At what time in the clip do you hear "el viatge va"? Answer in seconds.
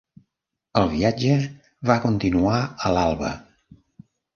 0.81-2.01